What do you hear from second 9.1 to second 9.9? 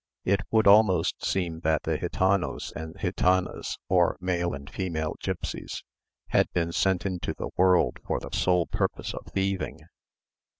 of thieving.